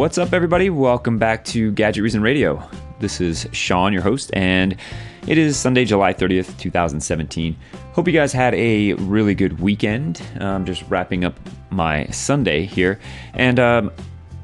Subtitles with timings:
[0.00, 0.70] What's up, everybody?
[0.70, 2.66] Welcome back to Gadget Reason Radio.
[3.00, 4.74] This is Sean, your host, and
[5.26, 7.54] it is Sunday, July 30th, 2017.
[7.92, 10.22] Hope you guys had a really good weekend.
[10.40, 12.98] I'm just wrapping up my Sunday here,
[13.34, 13.92] and um,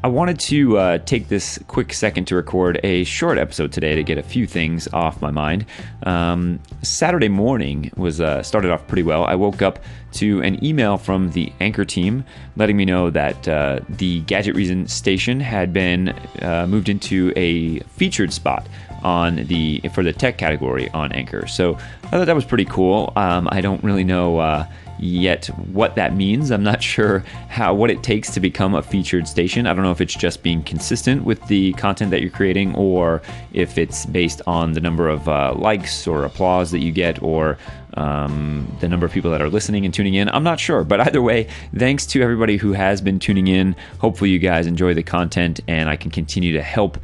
[0.04, 4.04] I wanted to uh, take this quick second to record a short episode today to
[4.04, 5.66] get a few things off my mind.
[6.04, 9.24] Um, Saturday morning was uh, started off pretty well.
[9.24, 9.80] I woke up
[10.12, 12.24] to an email from the Anchor team
[12.56, 16.10] letting me know that uh, the Gadget Reason station had been
[16.40, 18.68] uh, moved into a featured spot
[19.02, 21.46] on the for the tech category on Anchor.
[21.46, 21.74] So
[22.04, 23.12] I thought that was pretty cool.
[23.16, 24.66] Um, I don't really know uh,
[24.98, 26.50] yet what that means.
[26.50, 29.66] I'm not sure how what it takes to become a featured station.
[29.66, 33.22] I don't know if it's just being consistent with the content that you're creating, or
[33.52, 37.58] if it's based on the number of uh, likes or applause that you get, or
[37.94, 40.28] um, the number of people that are listening and tuning in.
[40.28, 43.74] I'm not sure, but either way, thanks to everybody who has been tuning in.
[43.98, 46.98] Hopefully, you guys enjoy the content, and I can continue to help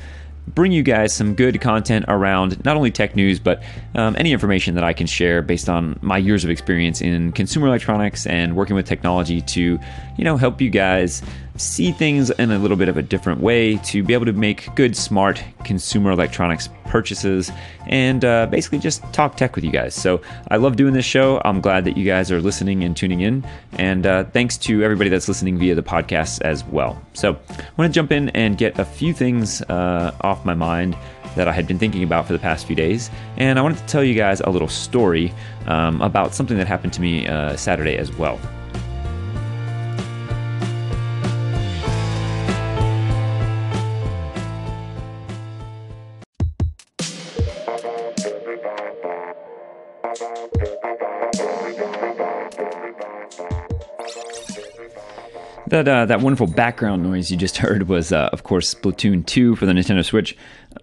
[0.49, 3.63] bring you guys some good content around not only tech news, but
[3.95, 7.69] um, any information that I can share based on my years of experience in consumer
[7.69, 9.79] electronics and working with technology to,
[10.17, 11.23] you know, help you guys
[11.57, 14.75] see things in a little bit of a different way to be able to make
[14.75, 17.51] good, smart consumer electronics purchases
[17.87, 19.95] and uh, basically just talk tech with you guys.
[19.95, 21.41] So I love doing this show.
[21.45, 23.47] I'm glad that you guys are listening and tuning in.
[23.73, 27.01] And uh, thanks to everybody that's listening via the podcast as well.
[27.13, 30.97] So I want to jump in and get a few things uh, off my mind
[31.37, 33.11] that I had been thinking about for the past few days.
[33.37, 35.33] And I wanted to tell you guys a little story
[35.67, 38.39] um, about something that happened to me uh, Saturday as well.
[55.73, 59.57] That uh, that wonderful background noise you just heard was, uh, of course, Splatoon 2
[59.57, 60.37] for the Nintendo Switch.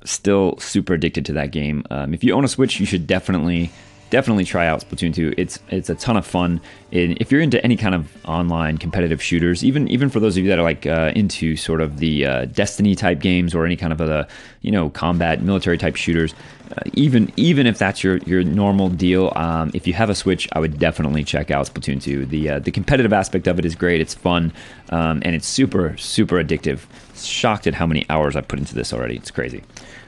[0.04, 1.86] Still super addicted to that game.
[1.92, 3.70] Um, if you own a Switch, you should definitely
[4.10, 5.36] definitely try out Splatoon 2.
[5.38, 6.60] It's it's a ton of fun.
[6.90, 10.50] if you're into any kind of online competitive shooters, even even for those of you
[10.50, 13.94] that are like uh, into sort of the uh, Destiny type games or any kind
[13.94, 14.28] of a
[14.62, 16.34] you know combat military type shooters,
[16.72, 20.48] uh, even even if that's your your normal deal, um, if you have a Switch,
[20.54, 22.26] I would definitely check out Splatoon 2.
[22.26, 24.02] The uh, the competitive aspect of it is great.
[24.02, 24.54] It's fun
[24.90, 26.82] um, and it's super super addictive.
[27.16, 29.18] Shocked at how many hours I put into this already.
[29.18, 29.64] It's crazy.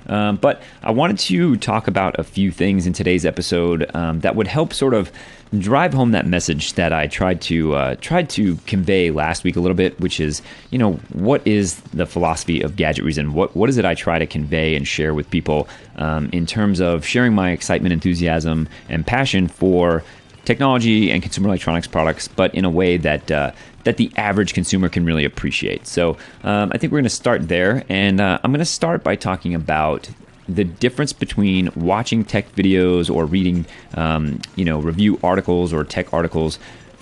[0.07, 4.35] Um, but I wanted to talk about a few things in today's episode um, that
[4.35, 5.11] would help sort of
[5.59, 9.59] drive home that message that I tried to uh, tried to convey last week a
[9.59, 13.33] little bit, which is you know what is the philosophy of Gadget Reason?
[13.33, 15.67] What what is it I try to convey and share with people
[15.97, 20.03] um, in terms of sharing my excitement, enthusiasm, and passion for
[20.45, 23.51] technology and consumer electronics products, but in a way that uh,
[23.83, 25.87] that the average consumer can really appreciate.
[25.87, 29.03] So um, I think we're going to start there, and uh, I'm going to start
[29.03, 30.09] by talking about
[30.47, 36.13] the difference between watching tech videos or reading, um, you know, review articles or tech
[36.13, 36.59] articles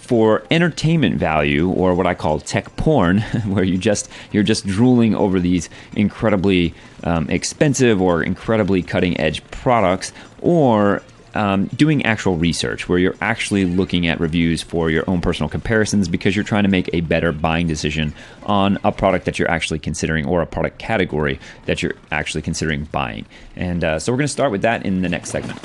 [0.10, 5.14] for entertainment value or what I call tech porn, where you just you're just drooling
[5.14, 10.12] over these incredibly um, expensive or incredibly cutting edge products,
[10.42, 11.04] or
[11.36, 16.08] um, doing actual research where you're actually looking at reviews for your own personal comparisons
[16.08, 18.12] because you're trying to make a better buying decision
[18.48, 22.86] on a product that you're actually considering or a product category that you're actually considering
[22.86, 23.28] buying.
[23.56, 25.60] And uh, so we're going to start with that in the next segment.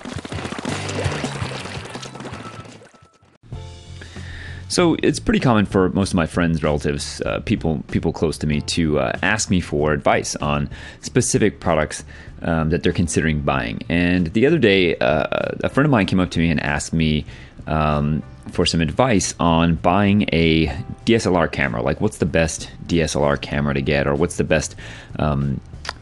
[4.74, 8.46] So it's pretty common for most of my friends, relatives, uh, people people close to
[8.48, 10.68] me to uh, ask me for advice on
[11.00, 12.02] specific products
[12.42, 13.82] um, that they're considering buying.
[13.88, 16.92] And the other day, uh, a friend of mine came up to me and asked
[16.92, 17.24] me
[17.68, 18.20] um,
[18.50, 20.66] for some advice on buying a
[21.06, 21.80] DSLR camera.
[21.80, 24.74] Like, what's the best DSLR camera to get, or what's the best
[25.20, 25.60] um,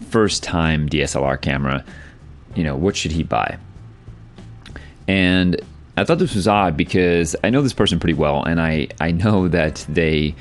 [0.08, 1.84] first time DSLR camera?
[2.54, 3.58] You know, what should he buy?
[5.06, 5.60] And
[5.96, 9.10] I thought this was odd because I know this person pretty well, and I, I
[9.10, 10.34] know that they.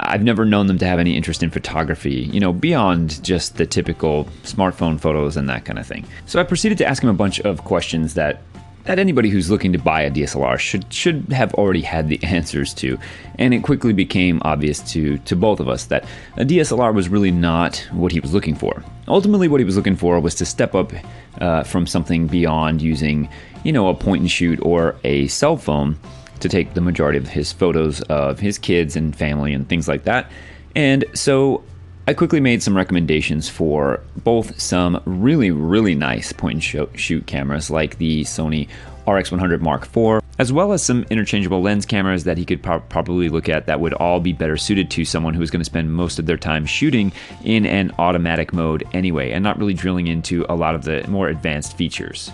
[0.00, 3.66] I've never known them to have any interest in photography, you know, beyond just the
[3.66, 6.06] typical smartphone photos and that kind of thing.
[6.26, 8.40] So I proceeded to ask him a bunch of questions that
[8.88, 12.72] that anybody who's looking to buy a DSLR should should have already had the answers
[12.74, 12.98] to.
[13.38, 16.04] And it quickly became obvious to to both of us that
[16.36, 18.82] a DSLR was really not what he was looking for.
[19.06, 20.92] Ultimately, what he was looking for was to step up
[21.40, 23.28] uh, from something beyond using
[23.64, 25.98] you know, a point and shoot or a cell phone
[26.40, 30.04] to take the majority of his photos of his kids and family and things like
[30.04, 30.30] that.
[30.76, 31.64] And so
[32.08, 37.68] I quickly made some recommendations for both some really, really nice point and shoot cameras
[37.68, 38.66] like the Sony
[39.06, 43.28] RX100 Mark IV as well as some interchangeable lens cameras that he could pro- probably
[43.28, 45.92] look at that would all be better suited to someone who is going to spend
[45.92, 47.12] most of their time shooting
[47.44, 51.28] in an automatic mode anyway, and not really drilling into a lot of the more
[51.28, 52.32] advanced features.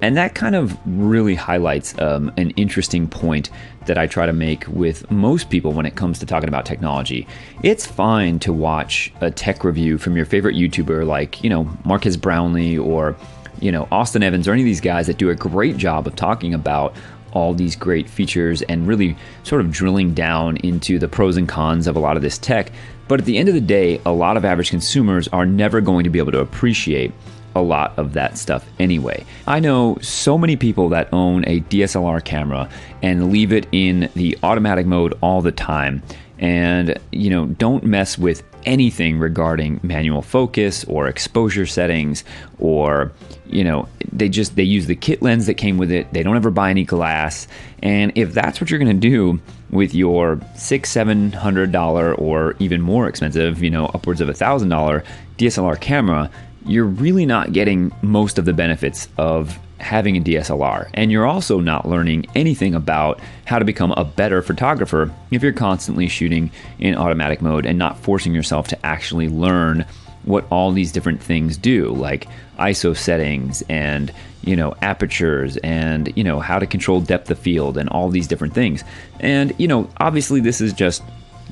[0.00, 3.50] And that kind of really highlights um, an interesting point
[3.86, 7.26] that I try to make with most people when it comes to talking about technology.
[7.62, 12.16] It's fine to watch a tech review from your favorite YouTuber like, you know, Marques
[12.16, 13.16] Brownlee or,
[13.60, 16.14] you know, Austin Evans or any of these guys that do a great job of
[16.14, 16.94] talking about
[17.32, 21.86] all these great features and really sort of drilling down into the pros and cons
[21.86, 22.70] of a lot of this tech.
[23.08, 26.04] But at the end of the day, a lot of average consumers are never going
[26.04, 27.12] to be able to appreciate
[27.56, 29.24] a lot of that stuff anyway.
[29.46, 32.68] I know so many people that own a DSLR camera
[33.02, 36.02] and leave it in the automatic mode all the time.
[36.38, 42.24] And you know don't mess with anything regarding manual focus or exposure settings
[42.58, 43.10] or
[43.46, 46.12] you know they just they use the kit lens that came with it.
[46.12, 47.48] They don't ever buy any glass.
[47.82, 52.54] And if that's what you're going to do with your six seven hundred dollar or
[52.58, 55.02] even more expensive you know upwards of a thousand dollar
[55.38, 56.30] dslr camera
[56.66, 60.88] you're really not getting most of the benefits of having a DSLR.
[60.94, 65.52] And you're also not learning anything about how to become a better photographer if you're
[65.52, 69.84] constantly shooting in automatic mode and not forcing yourself to actually learn
[70.24, 72.26] what all these different things do, like
[72.58, 74.12] ISO settings and
[74.42, 78.26] you know apertures and you know how to control depth of field and all these
[78.26, 78.82] different things.
[79.20, 81.02] And you know, obviously this is just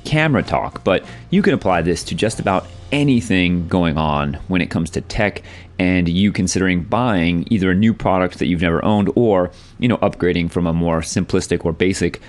[0.05, 4.71] camera talk, but you can apply this to just about anything going on when it
[4.71, 5.43] comes to tech
[5.79, 9.97] and you considering buying either a new product that you've never owned or you know
[9.99, 12.21] upgrading from a more simplistic or basic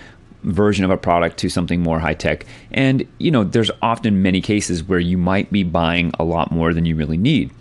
[0.44, 2.45] version of a product to something more high tech.
[2.72, 6.74] And you know there's often many cases where you might be buying a lot more
[6.74, 7.51] than you really need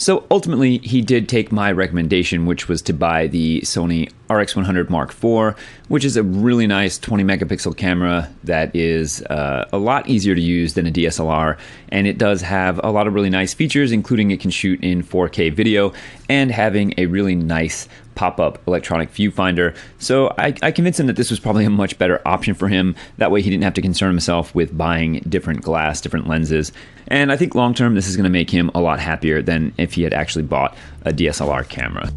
[0.00, 5.10] so ultimately, he did take my recommendation, which was to buy the Sony RX100 Mark
[5.10, 5.54] IV,
[5.88, 10.40] which is a really nice 20 megapixel camera that is uh, a lot easier to
[10.40, 11.58] use than a DSLR.
[11.90, 15.02] And it does have a lot of really nice features, including it can shoot in
[15.02, 15.92] 4K video
[16.30, 19.76] and having a really nice pop up electronic viewfinder.
[19.98, 22.94] So I, I, convinced him that this was probably a much better option for him.
[23.16, 26.70] That way he didn't have to concern himself with buying different glass, different lenses.
[27.10, 29.74] And I think long term, this is going to make him a lot happier than
[29.76, 32.10] if he had actually bought a DSLR camera.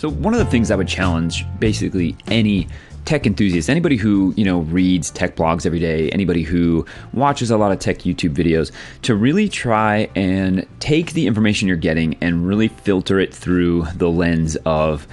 [0.00, 2.68] So one of the things I would challenge basically any
[3.04, 7.58] tech enthusiast, anybody who, you know, reads tech blogs every day, anybody who watches a
[7.58, 12.46] lot of tech YouTube videos, to really try and take the information you're getting and
[12.46, 15.06] really filter it through the lens of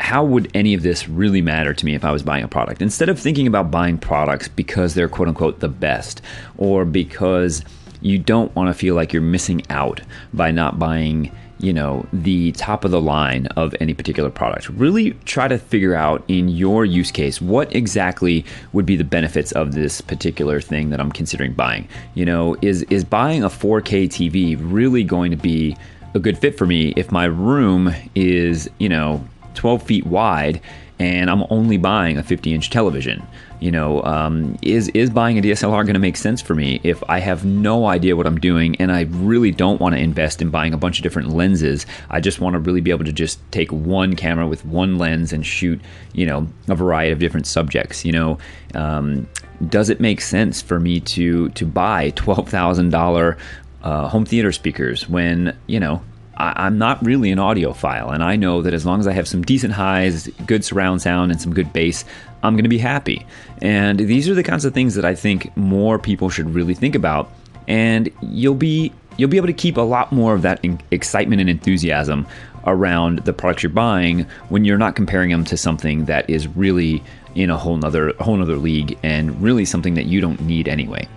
[0.00, 2.82] how would any of this really matter to me if I was buying a product?
[2.82, 6.20] Instead of thinking about buying products because they're quote unquote the best
[6.58, 7.64] or because
[8.02, 10.02] you don't want to feel like you're missing out
[10.34, 14.68] by not buying you know the top of the line of any particular product.
[14.70, 19.52] Really try to figure out in your use case what exactly would be the benefits
[19.52, 21.88] of this particular thing that i'm considering buying.
[22.14, 25.76] You know is is buying a 4k tv really going to be
[26.14, 30.60] a good fit for me if my room is you know 12 feet wide
[30.98, 33.26] and i'm only buying a 50 inch television
[33.60, 37.02] you know, um, is is buying a DSLR going to make sense for me if
[37.08, 40.50] I have no idea what I'm doing and I really don't want to invest in
[40.50, 41.86] buying a bunch of different lenses?
[42.10, 45.32] I just want to really be able to just take one camera with one lens
[45.32, 45.80] and shoot,
[46.12, 48.04] you know, a variety of different subjects.
[48.04, 48.38] You know,
[48.74, 49.26] um,
[49.68, 55.08] does it make sense for me to to buy twelve thousand uh, home theater speakers
[55.08, 56.02] when you know
[56.36, 59.26] I, am not really an audiophile, and I know that as long as I have
[59.26, 62.04] some decent highs, good surround sound, and some good bass,
[62.42, 63.26] I'm going to be happy.
[63.62, 66.94] And these are the kinds of things that I think more people should really think
[66.94, 67.30] about.
[67.68, 71.48] And you'll be you'll be able to keep a lot more of that excitement and
[71.48, 72.26] enthusiasm
[72.66, 77.02] around the products you're buying when you're not comparing them to something that is really
[77.34, 81.08] in a whole nother whole nother league and really something that you don't need anyway.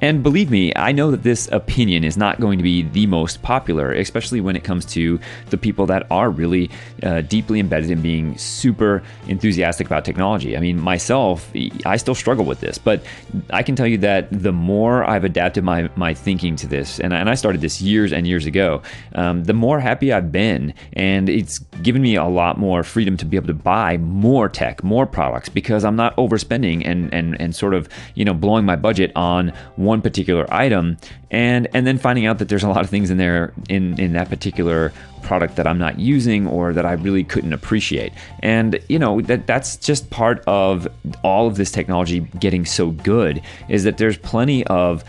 [0.00, 3.42] And believe me, I know that this opinion is not going to be the most
[3.42, 5.18] popular, especially when it comes to
[5.50, 6.70] the people that are really
[7.02, 10.56] uh, deeply embedded in being super enthusiastic about technology.
[10.56, 11.50] I mean, myself,
[11.86, 13.02] I still struggle with this, but
[13.50, 17.14] I can tell you that the more I've adapted my, my thinking to this, and
[17.14, 18.82] I, and I started this years and years ago,
[19.14, 20.74] um, the more happy I've been.
[20.92, 24.84] And it's given me a lot more freedom to be able to buy more tech,
[24.84, 28.76] more products, because I'm not overspending and, and, and sort of, you know, blowing my
[28.76, 29.52] budget on
[29.86, 30.98] one particular item
[31.30, 34.12] and and then finding out that there's a lot of things in there in in
[34.12, 38.12] that particular product that I'm not using or that I really couldn't appreciate.
[38.40, 40.86] And you know that that's just part of
[41.22, 45.04] all of this technology getting so good is that there's plenty of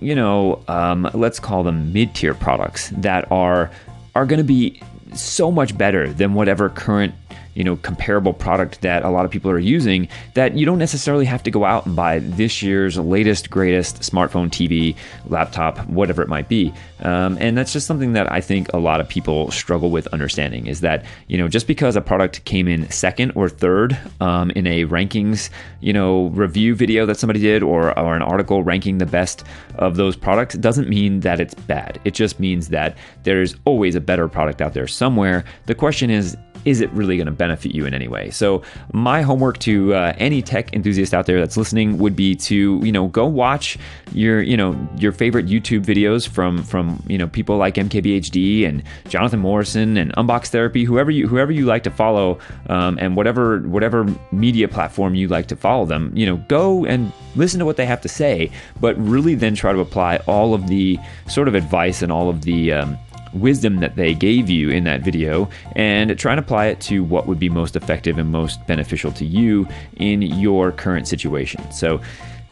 [0.00, 3.70] you know um, let's call them mid-tier products that are
[4.14, 4.80] are going to be
[5.14, 7.14] so much better than whatever current
[7.54, 11.24] you know comparable product that a lot of people are using that you don't necessarily
[11.24, 16.28] have to go out and buy this year's latest greatest smartphone tv laptop whatever it
[16.28, 16.72] might be.
[17.02, 20.66] Um, and that's just something that i think a lot of people struggle with understanding
[20.66, 24.66] is that you know just because a product came in second or third um, in
[24.66, 25.48] a rankings
[25.80, 29.44] you know review video that somebody did or, or an article ranking the best
[29.76, 32.00] of those products doesn't mean that it's bad.
[32.04, 35.44] It just means that there's always a better product out there somewhere.
[35.66, 38.30] The question is is it really going to benefit you in any way?
[38.30, 38.62] So
[38.92, 42.92] my homework to uh, any tech enthusiast out there that's listening would be to you
[42.92, 43.78] know go watch
[44.12, 48.82] your you know your favorite YouTube videos from from you know people like MKBHD and
[49.08, 52.38] Jonathan Morrison and Unbox Therapy, whoever you whoever you like to follow,
[52.68, 56.12] um, and whatever whatever media platform you like to follow them.
[56.14, 58.50] You know, go and listen to what they have to say,
[58.80, 60.98] but really then try to apply all of the
[61.28, 62.98] sort of advice and all of the um,
[63.32, 67.26] wisdom that they gave you in that video and try and apply it to what
[67.26, 71.70] would be most effective and most beneficial to you in your current situation.
[71.72, 72.00] So,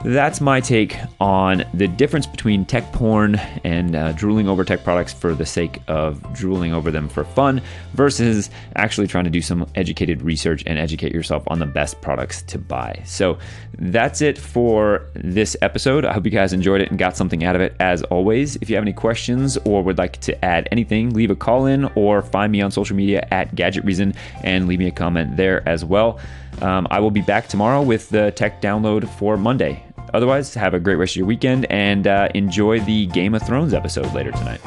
[0.05, 5.13] that's my take on the difference between tech porn and uh, drooling over tech products
[5.13, 7.61] for the sake of drooling over them for fun
[7.95, 12.43] versus actually trying to do some educated research and educate yourself on the best products
[12.43, 13.03] to buy.
[13.05, 13.39] So
[13.79, 16.05] that's it for this episode.
[16.05, 18.55] I hope you guys enjoyed it and got something out of it as always.
[18.57, 21.87] If you have any questions or would like to add anything, leave a call in
[21.97, 24.15] or find me on social media at Gadget Reason
[24.45, 26.21] and leave me a comment there as well.
[26.63, 29.85] Um, I will be back tomorrow with the tech download for Monday.
[30.15, 33.75] Otherwise, have a great rest of your weekend and uh, enjoy the Game of Thrones
[33.75, 34.61] episode later tonight.